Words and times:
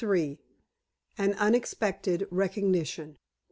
AN 1.19 1.35
UNEXPECTED 1.37 2.25
RECOGNITION. 2.31 3.19